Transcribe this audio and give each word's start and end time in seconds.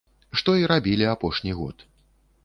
Што 0.39 0.53
і 0.61 0.63
рабілі 0.71 1.05
апошні 1.11 1.51
год. 1.59 1.85